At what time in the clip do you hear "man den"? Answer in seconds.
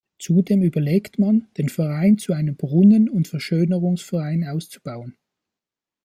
1.19-1.69